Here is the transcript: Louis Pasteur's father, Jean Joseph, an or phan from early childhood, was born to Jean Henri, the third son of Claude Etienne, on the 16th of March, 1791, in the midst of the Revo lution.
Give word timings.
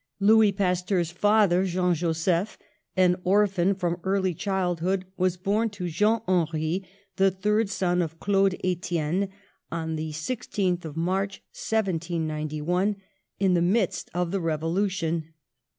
Louis 0.19 0.51
Pasteur's 0.51 1.11
father, 1.11 1.63
Jean 1.63 1.93
Joseph, 1.93 2.57
an 2.97 3.17
or 3.23 3.45
phan 3.45 3.75
from 3.75 3.99
early 4.03 4.33
childhood, 4.33 5.05
was 5.15 5.37
born 5.37 5.69
to 5.77 5.89
Jean 5.89 6.21
Henri, 6.27 6.83
the 7.17 7.29
third 7.29 7.69
son 7.69 8.01
of 8.01 8.19
Claude 8.19 8.55
Etienne, 8.63 9.29
on 9.71 9.97
the 9.97 10.09
16th 10.09 10.85
of 10.85 10.97
March, 10.97 11.43
1791, 11.51 12.95
in 13.39 13.53
the 13.53 13.61
midst 13.61 14.09
of 14.15 14.31
the 14.31 14.39
Revo 14.41 14.73
lution. 14.73 15.33